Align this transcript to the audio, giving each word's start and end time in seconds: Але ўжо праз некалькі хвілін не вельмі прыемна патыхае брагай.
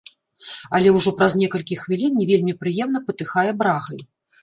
Але 0.77 0.93
ўжо 0.95 1.13
праз 1.19 1.37
некалькі 1.43 1.79
хвілін 1.83 2.19
не 2.23 2.29
вельмі 2.33 2.59
прыемна 2.65 3.07
патыхае 3.11 3.49
брагай. 3.65 3.99